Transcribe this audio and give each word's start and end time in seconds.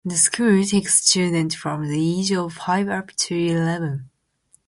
The 0.03 0.17
school 0.17 0.63
takes 0.65 0.95
students 0.99 1.53
from 1.53 1.87
the 1.87 2.19
age 2.21 2.31
of 2.31 2.53
five 2.53 2.89
up 2.89 3.11
to 3.11 3.35
eleven. 3.35 4.09